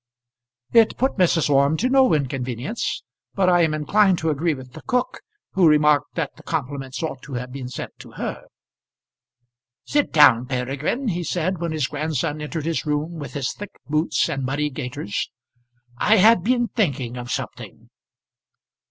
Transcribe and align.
It 0.73 0.97
put 0.97 1.17
Mrs. 1.17 1.47
Orme 1.47 1.77
to 1.77 1.87
no 1.87 2.11
inconvenience; 2.15 3.03
but 3.35 3.49
I 3.49 3.61
am 3.61 3.75
inclined 3.75 4.17
to 4.17 4.31
agree 4.31 4.55
with 4.55 4.73
the 4.73 4.81
cook, 4.87 5.19
who 5.51 5.67
remarked 5.67 6.15
that 6.15 6.31
the 6.37 6.41
compliments 6.41 7.03
ought 7.03 7.21
to 7.21 7.35
have 7.35 7.51
been 7.51 7.69
sent 7.69 7.91
to 7.99 8.13
her. 8.13 8.45
"Sit 9.85 10.11
down, 10.11 10.47
Peregrine," 10.47 11.09
he 11.09 11.23
said, 11.23 11.59
when 11.59 11.71
his 11.71 11.85
grandson 11.85 12.41
entered 12.41 12.65
his 12.65 12.83
room 12.83 13.19
with 13.19 13.33
his 13.33 13.53
thick 13.53 13.75
boots 13.85 14.27
and 14.27 14.43
muddy 14.43 14.71
gaiters. 14.71 15.29
"I 15.99 16.15
have 16.15 16.43
been 16.43 16.69
thinking 16.69 17.15
of 17.15 17.29
something." 17.29 17.91